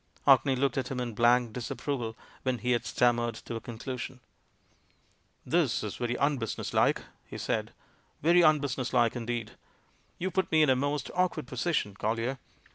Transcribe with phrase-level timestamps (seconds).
[0.25, 4.19] Orkney looked at him in blank disapproval when he had stammered to a conclusion.
[5.45, 7.71] "This is very unbusiness like," he said,
[8.23, 9.51] "very unbusiness like indeed
[10.17, 12.39] You put me in a most awkward position, Collier.